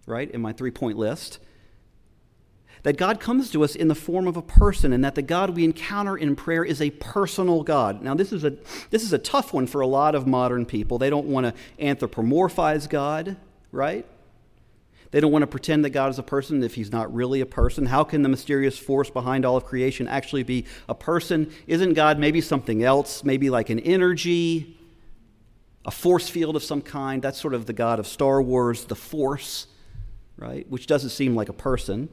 right, 0.06 0.30
in 0.32 0.42
my 0.42 0.54
three 0.54 0.72
point 0.72 0.98
list 0.98 1.40
that 2.88 2.96
God 2.96 3.20
comes 3.20 3.52
to 3.52 3.66
us 3.66 3.76
in 3.76 3.90
the 3.90 3.96
form 3.96 4.28
of 4.28 4.38
a 4.38 4.42
person 4.42 4.94
and 4.94 5.04
that 5.04 5.14
the 5.14 5.22
God 5.22 5.50
we 5.50 5.66
encounter 5.66 6.16
in 6.16 6.38
prayer 6.38 6.64
is 6.64 6.82
a 6.82 6.90
personal 6.92 7.62
God. 7.62 8.02
Now, 8.02 8.14
this 8.14 8.32
is 8.32 8.46
a, 8.46 8.54
this 8.92 9.04
is 9.04 9.12
a 9.12 9.18
tough 9.18 9.52
one 9.52 9.68
for 9.68 9.82
a 9.82 9.88
lot 9.88 10.16
of 10.16 10.26
modern 10.26 10.66
people. 10.66 10.98
They 10.98 11.10
don't 11.10 11.26
want 11.26 11.48
to 11.48 11.54
anthropomorphize 11.84 12.88
God, 12.88 13.36
right? 13.74 14.06
They 15.12 15.20
don't 15.20 15.34
want 15.34 15.44
to 15.44 15.48
pretend 15.48 15.84
that 15.84 15.90
God 15.90 16.12
is 16.12 16.18
a 16.18 16.24
person 16.24 16.64
if 16.64 16.76
he's 16.76 16.90
not 16.90 17.14
really 17.14 17.42
a 17.42 17.46
person. 17.46 17.88
How 17.88 18.06
can 18.06 18.22
the 18.22 18.30
mysterious 18.30 18.78
force 18.78 19.10
behind 19.10 19.44
all 19.44 19.58
of 19.58 19.66
creation 19.66 20.08
actually 20.08 20.44
be 20.44 20.64
a 20.88 20.96
person? 20.96 21.52
Isn't 21.68 21.94
God 21.94 22.20
maybe 22.20 22.40
something 22.40 22.84
else, 22.84 23.22
maybe 23.22 23.50
like 23.50 23.70
an 23.70 23.82
energy, 23.82 24.80
a 25.84 25.92
force 25.92 26.30
field 26.30 26.56
of 26.56 26.64
some 26.64 26.82
kind? 26.82 27.22
That's 27.22 27.38
sort 27.38 27.54
of 27.54 27.66
the 27.66 27.74
God 27.74 28.00
of 28.00 28.08
Star 28.08 28.42
Wars, 28.42 28.86
the 28.86 28.96
force, 28.96 29.68
right? 30.38 30.66
Which 30.70 30.88
doesn't 30.88 31.10
seem 31.10 31.36
like 31.36 31.50
a 31.50 31.54
person. 31.54 32.08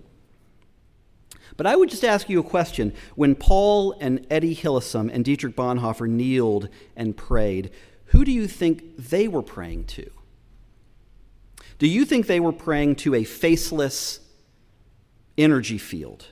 But 1.56 1.66
I 1.66 1.76
would 1.76 1.88
just 1.88 2.04
ask 2.04 2.28
you 2.28 2.40
a 2.40 2.44
question. 2.44 2.92
When 3.14 3.34
Paul 3.34 3.96
and 4.00 4.26
Etty 4.30 4.56
Hillesum 4.56 5.11
and 5.12 5.25
Dietrich 5.25 5.54
Bonhoeffer 5.54 6.08
kneeled 6.08 6.68
and 6.96 7.16
prayed, 7.16 7.70
who 8.06 8.25
do 8.25 8.32
you 8.32 8.49
think 8.49 8.96
they 8.96 9.28
were 9.28 9.42
praying 9.42 9.84
to? 9.84 10.11
Do 11.78 11.88
you 11.88 12.04
think 12.04 12.26
they 12.26 12.40
were 12.40 12.52
praying 12.52 12.96
to 12.96 13.14
a 13.14 13.25
faceless 13.25 14.20
energy 15.37 15.78
field? 15.78 16.26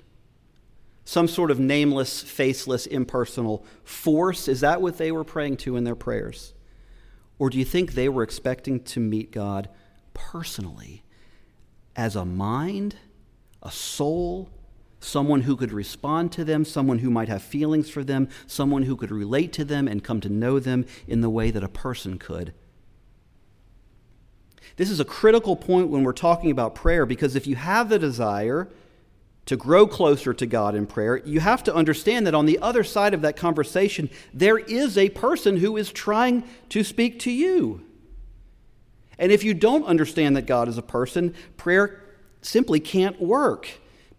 Some 1.04 1.28
sort 1.28 1.50
of 1.50 1.58
nameless, 1.58 2.22
faceless, 2.22 2.86
impersonal 2.86 3.64
force? 3.84 4.48
Is 4.48 4.60
that 4.60 4.80
what 4.80 4.98
they 4.98 5.12
were 5.12 5.24
praying 5.24 5.58
to 5.58 5.76
in 5.76 5.84
their 5.84 5.96
prayers? 5.96 6.54
Or 7.38 7.50
do 7.50 7.58
you 7.58 7.64
think 7.64 7.92
they 7.92 8.08
were 8.08 8.22
expecting 8.22 8.80
to 8.84 9.00
meet 9.00 9.32
God 9.32 9.68
personally 10.14 11.02
as 11.96 12.14
a 12.14 12.24
mind, 12.24 12.96
a 13.62 13.70
soul, 13.70 14.48
someone 15.04 15.42
who 15.42 15.56
could 15.56 15.72
respond 15.72 16.32
to 16.32 16.44
them, 16.44 16.64
someone 16.64 17.00
who 17.00 17.10
might 17.10 17.28
have 17.28 17.42
feelings 17.42 17.90
for 17.90 18.04
them, 18.04 18.28
someone 18.46 18.84
who 18.84 18.96
could 18.96 19.10
relate 19.10 19.52
to 19.54 19.64
them 19.64 19.88
and 19.88 20.04
come 20.04 20.20
to 20.20 20.28
know 20.28 20.58
them 20.58 20.86
in 21.06 21.20
the 21.20 21.30
way 21.30 21.50
that 21.50 21.64
a 21.64 21.68
person 21.68 22.18
could. 22.18 22.52
This 24.76 24.90
is 24.90 25.00
a 25.00 25.04
critical 25.04 25.56
point 25.56 25.88
when 25.88 26.04
we're 26.04 26.12
talking 26.12 26.50
about 26.50 26.74
prayer 26.74 27.04
because 27.04 27.36
if 27.36 27.46
you 27.46 27.56
have 27.56 27.88
the 27.88 27.98
desire 27.98 28.68
to 29.44 29.56
grow 29.56 29.86
closer 29.86 30.32
to 30.32 30.46
God 30.46 30.74
in 30.74 30.86
prayer, 30.86 31.18
you 31.18 31.40
have 31.40 31.64
to 31.64 31.74
understand 31.74 32.26
that 32.26 32.34
on 32.34 32.46
the 32.46 32.58
other 32.60 32.84
side 32.84 33.12
of 33.12 33.22
that 33.22 33.36
conversation, 33.36 34.08
there 34.32 34.58
is 34.58 34.96
a 34.96 35.08
person 35.10 35.56
who 35.56 35.76
is 35.76 35.92
trying 35.92 36.44
to 36.68 36.84
speak 36.84 37.18
to 37.20 37.30
you. 37.30 37.84
And 39.18 39.30
if 39.30 39.44
you 39.44 39.52
don't 39.52 39.84
understand 39.84 40.36
that 40.36 40.46
God 40.46 40.68
is 40.68 40.78
a 40.78 40.82
person, 40.82 41.34
prayer 41.56 42.00
simply 42.40 42.80
can't 42.80 43.20
work 43.20 43.68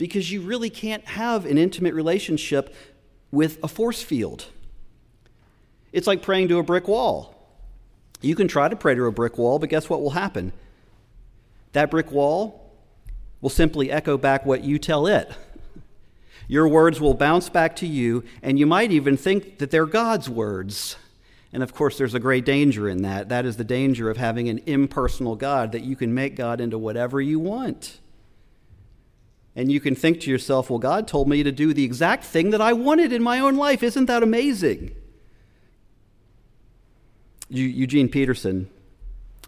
because 0.03 0.29
you 0.29 0.41
really 0.41 0.69
can't 0.69 1.05
have 1.05 1.45
an 1.45 1.57
intimate 1.57 1.93
relationship 1.93 2.75
with 3.31 3.57
a 3.63 3.69
force 3.69 4.03
field. 4.03 4.47
It's 5.93 6.07
like 6.07 6.21
praying 6.21 6.49
to 6.49 6.59
a 6.59 6.63
brick 6.63 6.89
wall. 6.89 7.33
You 8.19 8.35
can 8.35 8.49
try 8.49 8.67
to 8.67 8.75
pray 8.75 8.95
to 8.95 9.05
a 9.05 9.13
brick 9.13 9.37
wall, 9.37 9.59
but 9.59 9.69
guess 9.69 9.89
what 9.89 10.01
will 10.01 10.09
happen? 10.09 10.51
That 11.71 11.89
brick 11.89 12.11
wall 12.11 12.69
will 13.39 13.49
simply 13.49 13.89
echo 13.91 14.17
back 14.17 14.45
what 14.45 14.65
you 14.65 14.77
tell 14.77 15.07
it. 15.07 15.31
Your 16.49 16.67
words 16.67 16.99
will 16.99 17.13
bounce 17.13 17.47
back 17.47 17.73
to 17.77 17.87
you, 17.87 18.25
and 18.41 18.59
you 18.59 18.65
might 18.65 18.91
even 18.91 19.15
think 19.15 19.59
that 19.59 19.71
they're 19.71 19.85
God's 19.85 20.29
words. 20.29 20.97
And 21.53 21.63
of 21.63 21.73
course, 21.73 21.97
there's 21.97 22.13
a 22.13 22.19
great 22.19 22.43
danger 22.43 22.89
in 22.89 23.03
that. 23.03 23.29
That 23.29 23.45
is 23.45 23.55
the 23.55 23.63
danger 23.63 24.09
of 24.09 24.17
having 24.17 24.49
an 24.49 24.59
impersonal 24.65 25.37
God, 25.37 25.71
that 25.71 25.85
you 25.85 25.95
can 25.95 26.13
make 26.13 26.35
God 26.35 26.59
into 26.59 26.77
whatever 26.77 27.21
you 27.21 27.39
want. 27.39 28.01
And 29.55 29.71
you 29.71 29.79
can 29.79 29.95
think 29.95 30.19
to 30.21 30.31
yourself, 30.31 30.69
well, 30.69 30.79
God 30.79 31.07
told 31.07 31.27
me 31.27 31.43
to 31.43 31.51
do 31.51 31.73
the 31.73 31.83
exact 31.83 32.23
thing 32.23 32.49
that 32.49 32.61
I 32.61 32.73
wanted 32.73 33.13
in 33.13 33.21
my 33.21 33.39
own 33.39 33.55
life. 33.55 33.83
Isn't 33.83 34.07
that 34.07 34.23
amazing? 34.23 34.95
Eugene 37.49 38.09
Peterson, 38.09 38.67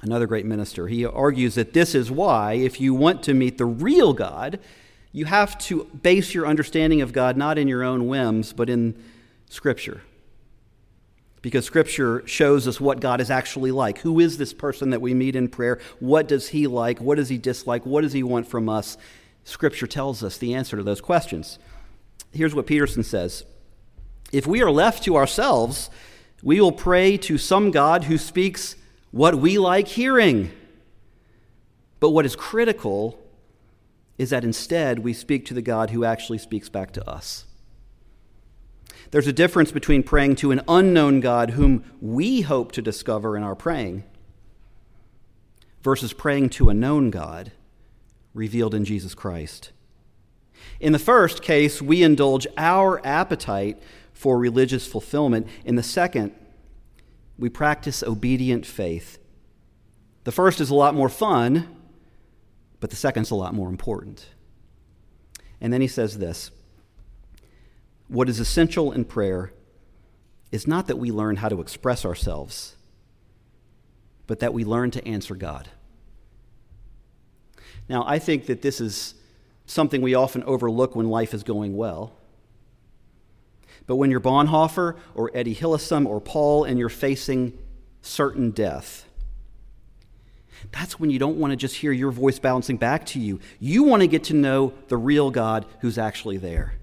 another 0.03 0.27
great 0.27 0.45
minister, 0.45 0.87
he 0.87 1.05
argues 1.05 1.55
that 1.55 1.73
this 1.73 1.95
is 1.95 2.11
why, 2.11 2.53
if 2.53 2.79
you 2.79 2.93
want 2.93 3.23
to 3.23 3.33
meet 3.33 3.57
the 3.57 3.65
real 3.65 4.13
God, 4.13 4.59
you 5.11 5.25
have 5.25 5.57
to 5.59 5.85
base 5.85 6.33
your 6.33 6.45
understanding 6.45 7.01
of 7.01 7.13
God 7.13 7.35
not 7.35 7.57
in 7.57 7.67
your 7.67 7.83
own 7.83 8.07
whims, 8.07 8.53
but 8.53 8.69
in 8.69 9.01
Scripture. 9.49 10.01
Because 11.41 11.65
Scripture 11.65 12.21
shows 12.27 12.67
us 12.67 12.79
what 12.79 12.99
God 12.99 13.21
is 13.21 13.31
actually 13.31 13.71
like. 13.71 13.99
Who 13.99 14.19
is 14.19 14.37
this 14.37 14.53
person 14.53 14.91
that 14.91 15.01
we 15.01 15.15
meet 15.15 15.35
in 15.35 15.47
prayer? 15.47 15.79
What 15.99 16.27
does 16.27 16.49
he 16.49 16.67
like? 16.67 16.99
What 16.99 17.15
does 17.15 17.29
he 17.29 17.37
dislike? 17.39 17.85
What 17.85 18.01
does 18.01 18.13
he 18.13 18.23
want 18.23 18.47
from 18.47 18.69
us? 18.69 18.97
Scripture 19.45 19.87
tells 19.87 20.23
us 20.23 20.37
the 20.37 20.53
answer 20.53 20.75
to 20.75 20.83
those 20.83 20.99
questions. 20.99 21.59
Here's 22.33 22.55
what 22.55 22.67
Peterson 22.67 23.03
says 23.03 23.45
If 24.33 24.45
we 24.45 24.61
are 24.61 24.71
left 24.71 25.03
to 25.03 25.15
ourselves, 25.15 25.89
we 26.43 26.59
will 26.59 26.73
pray 26.73 27.15
to 27.17 27.37
some 27.37 27.71
God 27.71 28.05
who 28.05 28.17
speaks 28.17 28.75
what 29.11 29.35
we 29.35 29.57
like 29.57 29.87
hearing. 29.87 30.51
But 31.99 32.09
what 32.09 32.25
is 32.25 32.35
critical 32.35 33.19
is 34.17 34.31
that 34.31 34.43
instead 34.43 34.99
we 34.99 35.13
speak 35.13 35.45
to 35.45 35.53
the 35.53 35.61
God 35.61 35.91
who 35.91 36.03
actually 36.03 36.37
speaks 36.37 36.67
back 36.67 36.91
to 36.93 37.09
us. 37.09 37.45
There's 39.11 39.27
a 39.27 39.33
difference 39.33 39.71
between 39.71 40.03
praying 40.03 40.35
to 40.37 40.51
an 40.51 40.61
unknown 40.67 41.19
God 41.19 41.51
whom 41.51 41.83
we 42.01 42.41
hope 42.41 42.71
to 42.73 42.81
discover 42.81 43.37
in 43.37 43.43
our 43.43 43.55
praying 43.55 44.03
versus 45.81 46.13
praying 46.13 46.49
to 46.49 46.69
a 46.69 46.73
known 46.73 47.11
God 47.11 47.51
revealed 48.35 48.75
in 48.75 48.85
Jesus 48.85 49.15
Christ. 49.15 49.71
In 50.79 50.93
the 50.93 50.99
first 50.99 51.41
case, 51.41 51.81
we 51.81 52.03
indulge 52.03 52.45
our 52.57 53.03
appetite 53.05 53.81
for 54.13 54.37
religious 54.37 54.85
fulfillment. 54.85 55.47
In 55.63 55.75
the 55.75 55.83
second, 55.83 56.35
we 57.39 57.49
practice 57.49 58.03
obedient 58.03 58.65
faith. 58.65 59.17
The 60.25 60.31
first 60.31 60.59
is 60.59 60.69
a 60.69 60.75
lot 60.75 60.93
more 60.93 61.09
fun, 61.09 61.75
but 62.79 62.89
the 62.89 62.95
second's 62.95 63.31
a 63.31 63.35
lot 63.35 63.53
more 63.53 63.69
important. 63.69 64.27
And 65.61 65.71
then 65.71 65.81
he 65.81 65.87
says 65.87 66.17
this 66.17 66.51
What 68.07 68.29
is 68.29 68.39
essential 68.39 68.91
in 68.91 69.05
prayer 69.05 69.53
is 70.51 70.67
not 70.67 70.87
that 70.87 70.97
we 70.97 71.11
learn 71.11 71.37
how 71.37 71.49
to 71.49 71.61
express 71.61 72.05
ourselves, 72.05 72.75
but 74.27 74.39
that 74.39 74.53
we 74.53 74.65
learn 74.65 74.91
to 74.91 75.07
answer 75.07 75.35
God. 75.35 75.69
Now, 77.87 78.03
I 78.07 78.19
think 78.19 78.47
that 78.47 78.61
this 78.61 78.81
is 78.81 79.15
something 79.65 80.01
we 80.01 80.15
often 80.15 80.43
overlook 80.43 80.95
when 80.95 81.09
life 81.09 81.33
is 81.33 81.43
going 81.43 81.75
well. 81.75 82.13
But 83.87 83.97
when 83.97 84.09
you're 84.09 84.19
Bonhoeffer 84.19 84.97
or 85.13 85.31
Etty 85.33 85.55
Hillesum 85.55 86.07
or 86.07 86.19
Paul 86.19 86.63
and 86.63 86.79
you're 86.79 86.89
facing 86.89 87.57
certain 88.01 88.51
death, 88.51 89.05
that's 90.71 90.99
when 90.99 91.09
you 91.09 91.19
don't 91.19 91.37
want 91.37 91.51
to 91.51 91.57
just 91.57 91.75
hear 91.75 91.91
your 91.91 92.11
voice 92.11 92.39
bouncing 92.39 92.77
back 92.77 93.05
to 93.07 93.19
you. 93.19 93.39
You 93.59 93.83
want 93.83 94.01
to 94.01 94.07
get 94.07 94.23
to 94.25 94.33
know 94.33 94.73
the 94.87 94.97
real 94.97 95.29
God 95.29 95.65
who's 95.81 95.97
actually 95.97 96.37
there. 96.37 96.75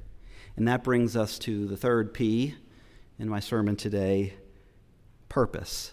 And 0.56 0.68
that 0.68 0.84
brings 0.84 1.16
us 1.16 1.38
to 1.40 1.66
the 1.66 1.76
third 1.76 2.12
P 2.12 2.54
in 3.18 3.28
my 3.28 3.40
sermon 3.40 3.76
today 3.76 4.34
purpose. 5.28 5.92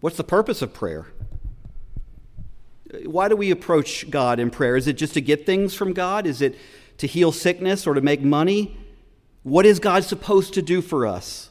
What's 0.00 0.16
the 0.16 0.24
purpose 0.24 0.62
of 0.62 0.74
prayer? 0.74 1.06
Why 3.04 3.28
do 3.28 3.36
we 3.36 3.50
approach 3.50 4.10
God 4.10 4.40
in 4.40 4.50
prayer? 4.50 4.76
Is 4.76 4.86
it 4.86 4.94
just 4.94 5.14
to 5.14 5.20
get 5.20 5.44
things 5.44 5.74
from 5.74 5.92
God? 5.92 6.26
Is 6.26 6.40
it 6.40 6.56
to 6.98 7.06
heal 7.06 7.32
sickness 7.32 7.86
or 7.86 7.94
to 7.94 8.00
make 8.00 8.22
money? 8.22 8.76
What 9.42 9.66
is 9.66 9.78
God 9.78 10.04
supposed 10.04 10.54
to 10.54 10.62
do 10.62 10.80
for 10.80 11.06
us? 11.06 11.50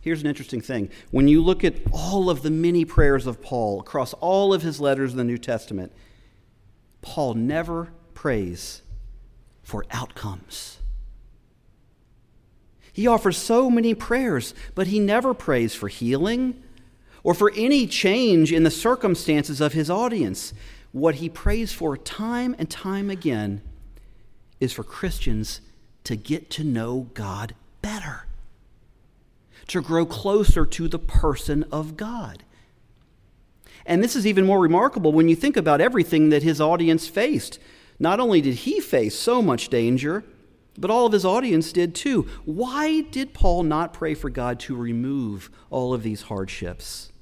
Here's 0.00 0.20
an 0.20 0.26
interesting 0.26 0.60
thing. 0.60 0.90
When 1.10 1.28
you 1.28 1.42
look 1.42 1.64
at 1.64 1.74
all 1.92 2.30
of 2.30 2.42
the 2.42 2.50
many 2.50 2.84
prayers 2.84 3.26
of 3.26 3.42
Paul 3.42 3.80
across 3.80 4.14
all 4.14 4.54
of 4.54 4.62
his 4.62 4.80
letters 4.80 5.12
in 5.12 5.18
the 5.18 5.24
New 5.24 5.38
Testament, 5.38 5.92
Paul 7.02 7.34
never 7.34 7.92
prays 8.14 8.82
for 9.62 9.84
outcomes. 9.90 10.78
He 12.92 13.06
offers 13.06 13.36
so 13.36 13.70
many 13.70 13.94
prayers, 13.94 14.54
but 14.74 14.86
he 14.86 14.98
never 14.98 15.34
prays 15.34 15.74
for 15.74 15.88
healing 15.88 16.62
or 17.22 17.34
for 17.34 17.52
any 17.56 17.86
change 17.86 18.52
in 18.52 18.62
the 18.62 18.70
circumstances 18.70 19.60
of 19.60 19.72
his 19.72 19.90
audience. 19.90 20.52
What 20.92 21.16
he 21.16 21.28
prays 21.28 21.72
for 21.72 21.96
time 21.96 22.54
and 22.58 22.70
time 22.70 23.10
again 23.10 23.60
is 24.60 24.72
for 24.72 24.82
Christians 24.82 25.60
to 26.04 26.16
get 26.16 26.50
to 26.50 26.64
know 26.64 27.08
God 27.14 27.54
better, 27.82 28.26
to 29.68 29.82
grow 29.82 30.06
closer 30.06 30.64
to 30.64 30.88
the 30.88 30.98
person 30.98 31.64
of 31.70 31.96
God. 31.96 32.44
And 33.84 34.02
this 34.02 34.16
is 34.16 34.26
even 34.26 34.46
more 34.46 34.60
remarkable 34.60 35.12
when 35.12 35.28
you 35.28 35.36
think 35.36 35.56
about 35.56 35.80
everything 35.80 36.28
that 36.30 36.42
his 36.42 36.60
audience 36.60 37.08
faced. 37.08 37.58
Not 37.98 38.20
only 38.20 38.40
did 38.40 38.54
he 38.54 38.80
face 38.80 39.18
so 39.18 39.42
much 39.42 39.68
danger, 39.68 40.24
but 40.80 40.90
all 40.90 41.06
of 41.06 41.12
his 41.12 41.24
audience 41.24 41.72
did 41.72 41.94
too. 41.94 42.28
Why 42.44 43.02
did 43.02 43.34
Paul 43.34 43.62
not 43.62 43.92
pray 43.92 44.14
for 44.14 44.30
God 44.30 44.60
to 44.60 44.76
remove 44.76 45.50
all 45.70 45.92
of 45.92 46.02
these 46.02 46.22
hardships? 46.22 47.12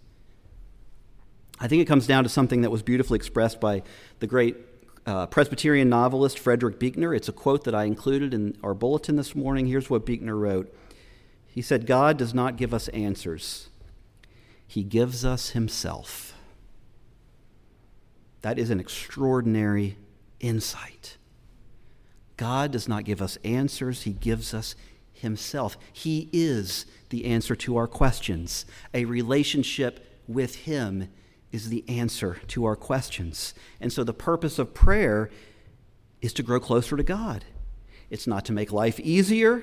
I 1.59 1.69
think 1.69 1.81
it 1.81 1.87
comes 1.87 2.07
down 2.07 2.25
to 2.25 2.29
something 2.29 2.61
that 2.63 2.71
was 2.71 2.83
beautifully 2.83 3.17
expressed 3.17 3.61
by 3.61 3.83
the 4.19 4.27
great 4.27 4.57
uh, 5.07 5.27
Presbyterian 5.27 5.89
novelist 5.89 6.39
Frederick 6.39 6.79
Buechner. 6.79 7.15
It's 7.15 7.29
a 7.29 7.33
quote 7.33 7.65
that 7.65 7.75
I 7.75 7.85
included 7.85 8.35
in 8.35 8.59
our 8.63 8.75
bulletin 8.75 9.17
this 9.17 9.35
morning. 9.35 9.67
Here's 9.67 9.89
what 9.89 10.05
Buechner 10.05 10.37
wrote 10.37 10.75
He 11.47 11.63
said, 11.63 11.87
God 11.87 12.19
does 12.19 12.35
not 12.35 12.57
give 12.57 12.75
us 12.75 12.89
answers, 12.89 13.71
He 14.67 14.83
gives 14.83 15.25
us 15.25 15.51
Himself. 15.51 16.35
That 18.43 18.59
is 18.59 18.71
an 18.71 18.79
extraordinary 18.79 19.97
insight. 20.41 21.16
God 22.37 22.71
does 22.71 22.89
not 22.89 23.05
give 23.05 23.23
us 23.23 23.39
answers, 23.45 24.03
He 24.03 24.13
gives 24.13 24.53
us 24.53 24.75
Himself. 25.13 25.77
He 25.93 26.29
is 26.33 26.87
the 27.09 27.25
answer 27.27 27.57
to 27.57 27.77
our 27.77 27.87
questions. 27.87 28.67
A 28.93 29.05
relationship 29.05 30.23
with 30.29 30.57
Him 30.57 31.09
is 31.53 31.71
the 31.71 31.85
answer 31.89 32.41
to 32.49 32.65
our 32.65 32.77
questions. 32.77 33.55
And 33.81 33.93
so 33.93 34.05
the 34.05 34.13
purpose 34.13 34.59
of 34.59 34.75
prayer 34.75 35.31
is 36.21 36.33
to 36.35 36.43
grow 36.43 36.61
closer 36.61 36.97
to 36.97 37.03
God. 37.03 37.45
It's 38.11 38.27
not 38.27 38.45
to 38.47 38.53
make 38.53 38.73
life 38.73 39.01
easier, 39.01 39.63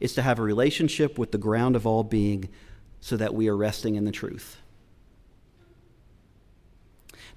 it's 0.00 0.14
to 0.14 0.22
have 0.22 0.38
a 0.38 0.42
relationship 0.42 1.18
with 1.18 1.30
the 1.30 1.38
ground 1.38 1.76
of 1.76 1.86
all 1.86 2.04
being 2.04 2.48
so 3.00 3.16
that 3.16 3.34
we 3.34 3.48
are 3.48 3.56
resting 3.56 3.96
in 3.96 4.04
the 4.04 4.12
truth. 4.12 4.58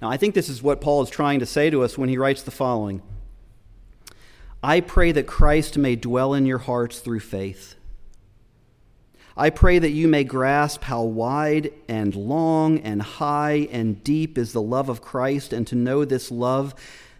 Now, 0.00 0.08
I 0.08 0.16
think 0.16 0.34
this 0.34 0.48
is 0.48 0.62
what 0.62 0.80
Paul 0.80 1.02
is 1.02 1.10
trying 1.10 1.40
to 1.40 1.46
say 1.46 1.70
to 1.70 1.82
us 1.82 1.98
when 1.98 2.08
he 2.08 2.16
writes 2.16 2.42
the 2.42 2.50
following 2.50 3.02
I 4.62 4.80
pray 4.80 5.12
that 5.12 5.26
Christ 5.26 5.78
may 5.78 5.96
dwell 5.96 6.34
in 6.34 6.46
your 6.46 6.58
hearts 6.58 7.00
through 7.00 7.20
faith 7.20 7.76
I 9.38 9.50
pray 9.50 9.78
that 9.78 9.90
you 9.90 10.08
may 10.08 10.24
grasp 10.24 10.82
how 10.82 11.04
wide 11.04 11.72
and 11.86 12.12
long 12.16 12.80
and 12.80 13.00
high 13.00 13.68
and 13.70 14.02
deep 14.02 14.36
is 14.36 14.52
the 14.52 14.60
love 14.60 14.88
of 14.88 15.00
Christ, 15.00 15.52
and 15.52 15.64
to 15.68 15.76
know 15.76 16.04
this 16.04 16.32
love 16.32 16.74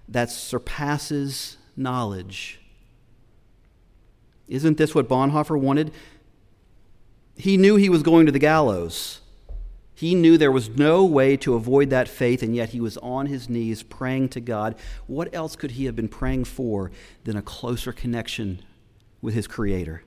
that 0.08 0.28
surpasses 0.28 1.58
knowledge. 1.76 2.60
Isn't 4.48 4.78
this 4.78 4.96
what 4.96 5.08
Bonhoeffer 5.08 5.60
wanted? 5.60 5.92
He 7.36 7.56
knew 7.56 7.76
he 7.76 7.88
was 7.88 8.02
going 8.02 8.26
to 8.26 8.32
the 8.32 8.40
gallows. 8.40 9.20
He 9.98 10.14
knew 10.14 10.38
there 10.38 10.52
was 10.52 10.68
no 10.68 11.04
way 11.04 11.36
to 11.38 11.54
avoid 11.54 11.90
that 11.90 12.06
faith, 12.06 12.40
and 12.44 12.54
yet 12.54 12.68
he 12.68 12.80
was 12.80 12.96
on 12.98 13.26
his 13.26 13.48
knees 13.48 13.82
praying 13.82 14.28
to 14.28 14.40
God. 14.40 14.76
What 15.08 15.34
else 15.34 15.56
could 15.56 15.72
he 15.72 15.86
have 15.86 15.96
been 15.96 16.06
praying 16.06 16.44
for 16.44 16.92
than 17.24 17.36
a 17.36 17.42
closer 17.42 17.92
connection 17.92 18.62
with 19.20 19.34
his 19.34 19.48
Creator? 19.48 20.04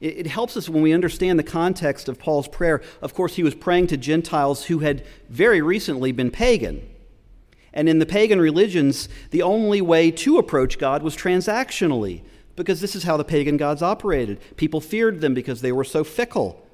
It, 0.00 0.26
helps 0.26 0.54
us 0.58 0.68
when 0.68 0.82
we 0.82 0.92
understand 0.92 1.38
the 1.38 1.42
context 1.42 2.10
of 2.10 2.18
Paul's 2.18 2.46
prayer. 2.46 2.82
Of 3.00 3.14
course, 3.14 3.36
he 3.36 3.42
was 3.42 3.54
praying 3.54 3.86
to 3.86 3.96
Gentiles 3.96 4.66
who 4.66 4.80
had 4.80 5.06
very 5.30 5.62
recently 5.62 6.12
been 6.12 6.30
pagan. 6.30 6.86
And 7.72 7.88
in 7.88 8.00
the 8.00 8.04
pagan 8.04 8.38
religions, 8.38 9.08
the 9.30 9.40
only 9.40 9.80
way 9.80 10.10
to 10.10 10.36
approach 10.36 10.78
God 10.78 11.02
was 11.02 11.16
transactionally, 11.16 12.20
because 12.54 12.82
this 12.82 12.94
is 12.94 13.04
how 13.04 13.16
the 13.16 13.24
pagan 13.24 13.56
gods 13.56 13.80
operated. 13.80 14.42
People 14.58 14.82
feared 14.82 15.22
them 15.22 15.32
because 15.32 15.62
they 15.62 15.72
were 15.72 15.84
so 15.84 16.04
fickle. 16.04 16.65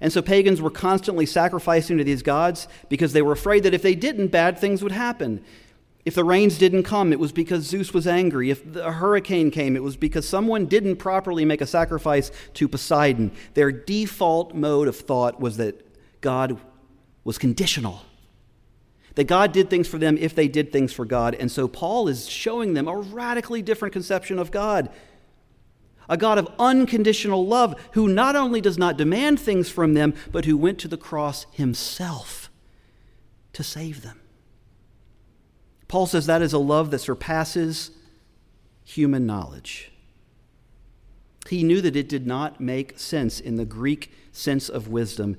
And 0.00 0.12
so 0.12 0.22
pagans 0.22 0.62
were 0.62 0.70
constantly 0.70 1.26
sacrificing 1.26 1.98
to 1.98 2.04
these 2.04 2.22
gods 2.22 2.68
because 2.88 3.12
they 3.12 3.22
were 3.22 3.32
afraid 3.32 3.64
that 3.64 3.74
if 3.74 3.82
they 3.82 3.94
didn't, 3.94 4.28
bad 4.28 4.58
things 4.58 4.82
would 4.82 4.92
happen. 4.92 5.44
If 6.06 6.14
the 6.14 6.24
rains 6.24 6.56
didn't 6.56 6.84
come, 6.84 7.12
it 7.12 7.20
was 7.20 7.32
because 7.32 7.64
Zeus 7.64 7.92
was 7.92 8.06
angry. 8.06 8.50
If 8.50 8.74
a 8.74 8.92
hurricane 8.92 9.50
came, 9.50 9.76
it 9.76 9.82
was 9.82 9.96
because 9.98 10.26
someone 10.26 10.64
didn't 10.64 10.96
properly 10.96 11.44
make 11.44 11.60
a 11.60 11.66
sacrifice 11.66 12.32
to 12.54 12.68
Poseidon. 12.68 13.32
Their 13.52 13.70
default 13.70 14.54
mode 14.54 14.88
of 14.88 14.96
thought 14.96 15.38
was 15.38 15.58
that 15.58 15.86
God 16.22 16.58
was 17.22 17.36
conditional, 17.36 18.02
that 19.16 19.24
God 19.24 19.52
did 19.52 19.68
things 19.68 19.86
for 19.86 19.98
them 19.98 20.16
if 20.16 20.34
they 20.34 20.48
did 20.48 20.72
things 20.72 20.94
for 20.94 21.04
God. 21.04 21.34
And 21.34 21.52
so 21.52 21.68
Paul 21.68 22.08
is 22.08 22.26
showing 22.26 22.72
them 22.72 22.88
a 22.88 22.96
radically 22.96 23.60
different 23.60 23.92
conception 23.92 24.38
of 24.38 24.50
God 24.50 24.88
a 26.10 26.16
God 26.16 26.36
of 26.38 26.48
unconditional 26.58 27.46
love 27.46 27.80
who 27.92 28.08
not 28.08 28.34
only 28.34 28.60
does 28.60 28.76
not 28.76 28.98
demand 28.98 29.38
things 29.38 29.70
from 29.70 29.94
them, 29.94 30.12
but 30.32 30.44
who 30.44 30.56
went 30.56 30.78
to 30.80 30.88
the 30.88 30.98
cross 30.98 31.46
himself 31.52 32.50
to 33.52 33.62
save 33.62 34.02
them. 34.02 34.20
Paul 35.86 36.06
says 36.06 36.26
that 36.26 36.42
is 36.42 36.52
a 36.52 36.58
love 36.58 36.90
that 36.90 36.98
surpasses 36.98 37.92
human 38.84 39.24
knowledge. 39.24 39.92
He 41.48 41.62
knew 41.62 41.80
that 41.80 41.96
it 41.96 42.08
did 42.08 42.26
not 42.26 42.60
make 42.60 42.98
sense 42.98 43.38
in 43.38 43.56
the 43.56 43.64
Greek 43.64 44.12
sense 44.32 44.68
of 44.68 44.88
wisdom 44.88 45.36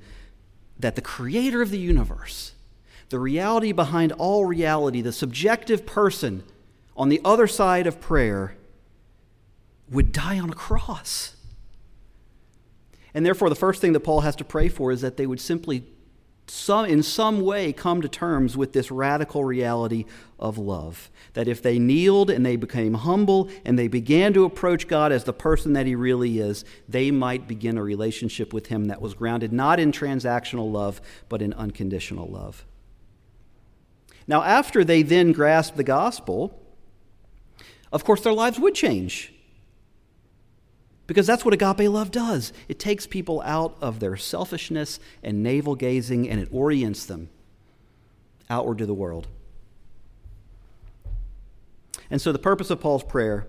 that 0.80 0.96
the 0.96 1.02
creator 1.02 1.62
of 1.62 1.70
the 1.70 1.78
universe, 1.80 2.54
the 3.10 3.20
reality 3.20 3.74
behind 3.74 4.14
all 4.14 4.46
reality, 4.46 5.02
the 5.02 5.12
subjective 5.12 5.86
person 5.86 6.44
on 6.96 7.10
the 7.10 7.22
other 7.26 7.48
side 7.48 7.88
of 7.88 8.00
prayer, 8.00 8.56
would 9.92 10.12
die 10.12 10.40
on 10.40 10.50
a 10.50 10.56
cross. 10.56 11.36
And 13.14 13.26
therefore, 13.26 13.50
the 13.50 13.56
first 13.56 13.82
thing 13.82 13.94
that 13.94 14.00
Paul 14.00 14.22
has 14.22 14.36
to 14.38 14.46
pray 14.46 14.70
for 14.70 14.92
is 14.92 15.02
that 15.02 15.18
they 15.18 15.28
would 15.28 15.42
simply 15.42 15.84
some, 16.48 16.86
in 16.86 17.02
some 17.02 17.42
way 17.42 17.72
come 17.72 18.02
to 18.02 18.10
terms 18.10 18.58
with 18.58 18.74
this 18.74 18.92
radical 18.92 19.44
reality 19.46 20.06
of 20.38 20.58
love. 20.58 21.10
That 21.34 21.48
if 21.48 21.62
they 21.62 21.80
kneeled 21.80 22.30
and 22.30 22.46
they 22.46 22.58
became 22.58 22.94
humble 22.94 23.50
and 23.64 23.80
they 23.80 23.88
began 23.88 24.34
to 24.34 24.44
approach 24.44 24.88
God 24.88 25.12
as 25.12 25.24
the 25.24 25.34
person 25.34 25.74
that 25.74 25.86
He 25.86 25.96
really 25.96 26.40
is, 26.40 26.66
they 26.90 27.10
might 27.10 27.48
begin 27.48 27.78
a 27.78 27.84
relationship 27.84 28.54
with 28.54 28.68
Him 28.68 28.86
that 28.86 29.02
was 29.02 29.14
grounded 29.14 29.54
not 29.54 29.80
in 29.80 29.92
transactional 29.92 30.72
love, 30.72 31.02
but 31.30 31.42
in 31.42 31.54
unconditional 31.54 32.28
love. 32.28 32.66
Now, 34.28 34.44
after 34.44 34.84
they 34.84 35.04
then 35.04 35.32
grasped 35.32 35.78
the 35.78 35.84
gospel, 35.84 36.60
of 37.92 38.04
course, 38.04 38.22
their 38.22 38.34
lives 38.34 38.60
would 38.60 38.76
change. 38.76 39.34
Because 41.12 41.28
that's 41.28 41.44
what 41.44 41.54
agape 41.54 41.90
love 41.90 42.10
does. 42.10 42.54
It 42.70 42.80
takes 42.80 43.06
people 43.06 43.42
out 43.42 43.76
of 43.82 44.00
their 44.00 44.16
selfishness 44.16 44.98
and 45.22 45.44
navel 45.44 45.76
gazing 45.76 46.30
and 46.30 46.40
it 46.40 46.48
orients 46.54 47.06
them 47.06 47.30
outward 48.50 48.78
to 48.78 48.86
the 48.86 48.94
world. 48.94 49.28
And 52.10 52.22
so 52.22 52.32
the 52.32 52.40
purpose 52.40 52.70
of 52.70 52.80
Paul's 52.80 53.04
prayer 53.04 53.46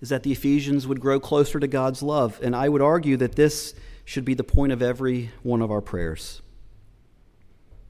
is 0.00 0.10
that 0.10 0.22
the 0.22 0.30
Ephesians 0.30 0.86
would 0.86 1.00
grow 1.00 1.18
closer 1.18 1.58
to 1.58 1.66
God's 1.66 2.04
love. 2.04 2.38
And 2.40 2.54
I 2.54 2.68
would 2.68 2.82
argue 2.82 3.16
that 3.16 3.34
this 3.34 3.74
should 4.04 4.24
be 4.24 4.34
the 4.34 4.44
point 4.44 4.70
of 4.70 4.80
every 4.80 5.32
one 5.42 5.60
of 5.60 5.72
our 5.72 5.80
prayers. 5.80 6.40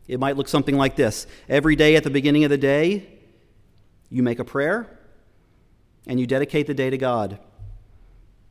It 0.06 0.18
might 0.18 0.38
look 0.38 0.48
something 0.48 0.78
like 0.78 0.96
this 0.96 1.26
Every 1.50 1.76
day 1.76 1.96
at 1.96 2.02
the 2.02 2.08
beginning 2.08 2.44
of 2.44 2.50
the 2.50 2.56
day, 2.56 3.06
you 4.08 4.22
make 4.22 4.38
a 4.38 4.44
prayer 4.44 4.86
and 6.06 6.18
you 6.18 6.26
dedicate 6.26 6.66
the 6.66 6.72
day 6.72 6.88
to 6.88 6.96
God. 6.96 7.38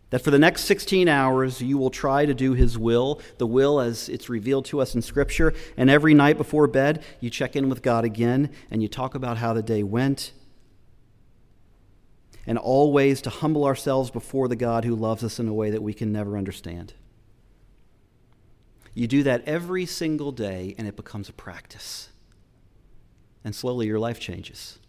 That 0.10 0.20
for 0.20 0.32
the 0.32 0.39
next 0.39 0.63
16 0.63 1.10
hours, 1.10 1.62
you 1.62 1.78
will 1.78 1.89
try 1.89 2.26
to 2.26 2.34
do 2.34 2.54
His 2.54 2.78
will, 2.78 3.22
the 3.38 3.48
will 3.48 3.80
as 3.82 4.08
it's 4.08 4.30
revealed 4.30 4.65
to 4.65 4.80
us 4.80 4.96
in 4.96 5.02
Scripture. 5.02 5.54
And 5.76 5.89
every 5.89 6.13
night 6.13 6.38
before 6.38 6.65
bed, 6.67 7.04
you 7.20 7.30
check 7.30 7.56
in 7.56 7.67
with 7.67 7.82
God 7.82 8.06
again 8.06 8.50
and 8.72 8.82
you 8.82 8.88
talk 8.88 9.15
about 9.15 9.38
how 9.38 9.54
the 9.54 9.62
day 9.62 9.84
went. 9.84 10.32
and 12.48 12.58
always 12.58 13.22
to 13.22 13.30
humble 13.30 13.65
ourselves 13.65 14.10
before 14.10 14.48
the 14.48 14.56
God 14.56 14.86
who 14.86 14.96
loves 14.96 15.22
us 15.24 15.38
in 15.38 15.50
a 15.50 15.54
way 15.54 15.70
that 15.70 15.84
we 15.84 15.93
can 15.93 16.13
never 16.13 16.38
understand. 16.38 16.93
You 18.93 19.06
do 19.06 19.22
that 19.24 19.43
every 19.46 19.86
single 19.86 20.32
day, 20.32 20.74
and 20.78 20.88
it 20.88 20.96
becomes 20.96 21.30
a 21.30 21.34
practice. 21.34 22.10
And 23.43 23.54
slowly 23.54 23.86
your 23.86 24.00
life 24.00 24.20
changes. 24.20 24.80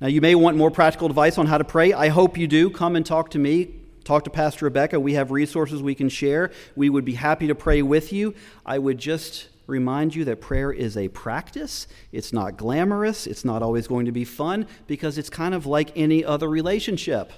Now, 0.00 0.06
you 0.06 0.20
may 0.20 0.34
want 0.34 0.56
more 0.56 0.70
practical 0.70 1.06
advice 1.06 1.38
on 1.38 1.46
how 1.46 1.58
to 1.58 1.64
pray. 1.64 1.92
I 1.92 2.08
hope 2.08 2.38
you 2.38 2.46
do. 2.46 2.70
Come 2.70 2.96
and 2.96 3.04
talk 3.04 3.30
to 3.30 3.38
me. 3.38 3.74
Talk 4.04 4.24
to 4.24 4.30
Pastor 4.30 4.64
Rebecca. 4.64 4.98
We 4.98 5.14
have 5.14 5.30
resources 5.30 5.82
we 5.82 5.94
can 5.94 6.08
share. 6.08 6.50
We 6.74 6.88
would 6.88 7.04
be 7.04 7.14
happy 7.14 7.46
to 7.48 7.54
pray 7.54 7.82
with 7.82 8.12
you. 8.12 8.34
I 8.64 8.78
would 8.78 8.98
just 8.98 9.48
remind 9.66 10.14
you 10.14 10.24
that 10.24 10.40
prayer 10.40 10.72
is 10.72 10.96
a 10.96 11.08
practice. 11.08 11.86
It's 12.12 12.32
not 12.32 12.56
glamorous. 12.56 13.26
It's 13.26 13.44
not 13.44 13.62
always 13.62 13.86
going 13.86 14.06
to 14.06 14.12
be 14.12 14.24
fun 14.24 14.66
because 14.86 15.16
it's 15.16 15.30
kind 15.30 15.54
of 15.54 15.66
like 15.66 15.96
any 15.96 16.24
other 16.24 16.48
relationship. 16.48 17.32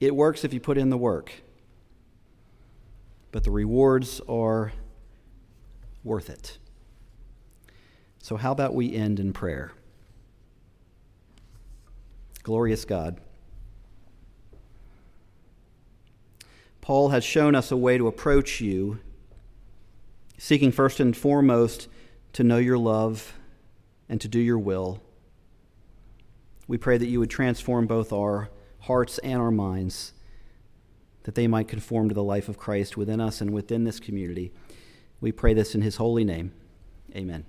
It 0.00 0.14
works 0.14 0.44
if 0.44 0.52
you 0.52 0.60
put 0.60 0.78
in 0.78 0.90
the 0.90 0.98
work, 0.98 1.32
but 3.30 3.44
the 3.44 3.50
rewards 3.50 4.20
are 4.28 4.72
worth 6.04 6.28
it. 6.28 6.58
So, 8.18 8.36
how 8.36 8.52
about 8.52 8.74
we 8.74 8.94
end 8.94 9.18
in 9.18 9.32
prayer? 9.32 9.72
Glorious 12.42 12.84
God. 12.84 13.20
Paul 16.80 17.10
has 17.10 17.22
shown 17.22 17.54
us 17.54 17.70
a 17.70 17.76
way 17.76 17.96
to 17.96 18.08
approach 18.08 18.60
you, 18.60 18.98
seeking 20.36 20.72
first 20.72 20.98
and 20.98 21.16
foremost 21.16 21.88
to 22.32 22.42
know 22.42 22.58
your 22.58 22.78
love 22.78 23.34
and 24.08 24.20
to 24.20 24.28
do 24.28 24.40
your 24.40 24.58
will. 24.58 25.00
We 26.66 26.78
pray 26.78 26.98
that 26.98 27.06
you 27.06 27.20
would 27.20 27.30
transform 27.30 27.86
both 27.86 28.12
our 28.12 28.50
hearts 28.80 29.18
and 29.18 29.40
our 29.40 29.52
minds, 29.52 30.12
that 31.22 31.36
they 31.36 31.46
might 31.46 31.68
conform 31.68 32.08
to 32.08 32.14
the 32.14 32.22
life 32.22 32.48
of 32.48 32.58
Christ 32.58 32.96
within 32.96 33.20
us 33.20 33.40
and 33.40 33.52
within 33.52 33.84
this 33.84 34.00
community. 34.00 34.52
We 35.20 35.30
pray 35.30 35.54
this 35.54 35.76
in 35.76 35.82
his 35.82 35.96
holy 35.96 36.24
name. 36.24 36.52
Amen. 37.14 37.44